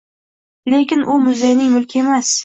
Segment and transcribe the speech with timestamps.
[0.73, 2.33] Lekin u muzeyning mulki emas